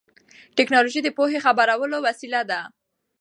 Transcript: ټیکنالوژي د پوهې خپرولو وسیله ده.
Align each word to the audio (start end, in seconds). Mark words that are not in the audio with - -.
ټیکنالوژي 0.57 0.99
د 1.03 1.09
پوهې 1.17 1.39
خپرولو 1.45 1.97
وسیله 2.07 2.41
ده. 2.49 2.59